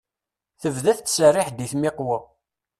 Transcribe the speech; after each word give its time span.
Tebda 0.61 0.91
tettserriḥ-d 0.97 1.59
i 1.65 1.67
tmiqwa. 1.71 2.17